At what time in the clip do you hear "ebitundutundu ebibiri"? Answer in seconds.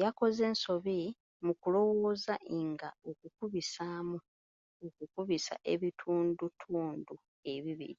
5.72-7.96